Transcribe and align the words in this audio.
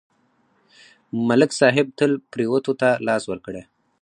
ملک 1.27 1.51
صاحب 1.59 1.87
تل 1.97 2.11
پرېوتو 2.31 2.71
ته 2.81 2.89
لاس 3.07 3.23
ورکړی. 3.27 3.63